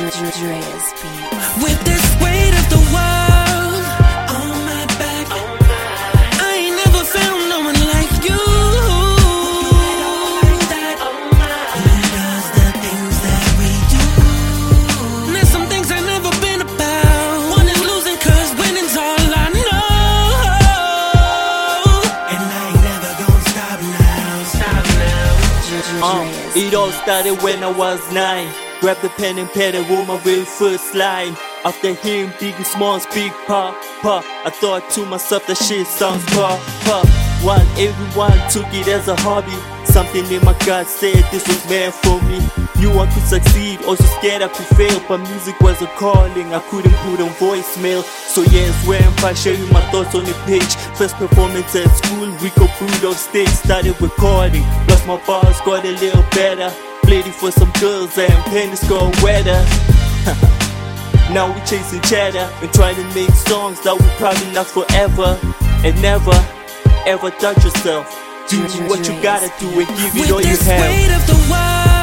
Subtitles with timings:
[0.00, 3.84] With this weight of the world
[4.32, 5.28] on my back,
[6.40, 8.40] I ain't never found no one like you.
[12.56, 14.04] The things that we do?
[15.34, 17.60] There's some things I've never been about.
[17.84, 19.84] Losing, cause winning's all I know.
[22.32, 24.44] And I ain't never gonna stop now.
[24.56, 24.84] Stop
[26.00, 26.08] now.
[26.08, 26.24] Uh,
[26.56, 28.48] it all started when I was nine.
[28.80, 31.36] Grabbed the pen and wrote my very first line.
[31.66, 36.58] After hearing Biggie Smalls big pop, pop, I thought to myself that shit sounds pop,
[36.88, 37.06] pop.
[37.44, 39.52] While everyone took it as a hobby,
[39.84, 42.40] something in my gut said this was meant for me.
[42.80, 46.54] Knew I could succeed, also scared I could fail, but music was a calling.
[46.54, 50.74] I couldn't put on voicemail, so yes, where I'm sharing my thoughts on the page.
[50.96, 54.64] First performance at school, we Rico Brood on stage, started recording.
[54.88, 56.72] Lost my bars, got a little better.
[57.12, 59.50] It for some girls and pennies got wetter.
[61.34, 65.36] now we chasing cheddar and trying to make songs that will probably last forever
[65.84, 66.30] and never
[67.06, 68.06] ever touch yourself.
[68.48, 71.99] Do what you gotta do and give it With all you have.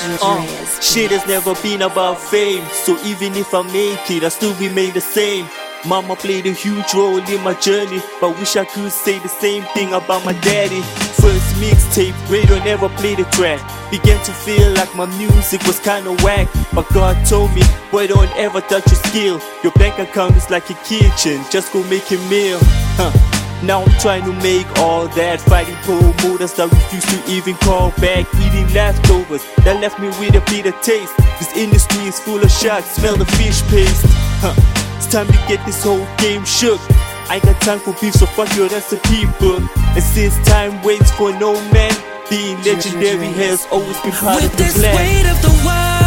[0.00, 0.46] Uh,
[0.80, 4.92] shit has never been about fame, so even if I make it, I still remain
[4.94, 5.46] the same.
[5.86, 9.62] Mama played a huge role in my journey, but wish I could say the same
[9.74, 10.80] thing about my daddy.
[11.22, 13.60] First mixtape, radio never played the track.
[13.90, 18.30] Began to feel like my music was kinda whack, but God told me, boy, don't
[18.36, 19.40] ever touch your skill.
[19.62, 22.58] Your bank account is like a kitchen, just go make a meal.
[22.98, 23.10] Huh.
[23.62, 28.26] Now I'm trying to make all that Fighting promoters that refuse to even call back.
[28.40, 31.12] Eating leftovers that left me with a bitter taste.
[31.38, 34.04] This industry is full of sharks, smell the fish paste.
[34.40, 34.54] Huh.
[34.96, 36.80] It's time to get this whole game shook.
[37.30, 39.62] I ain't got time for beef, so fuck your recipe book.
[39.94, 41.92] And since time waits for no man
[42.30, 44.94] Being legendary has always been part With of the this plan.
[44.96, 45.97] weight of the world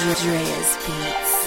[0.00, 1.37] Andreas Beats.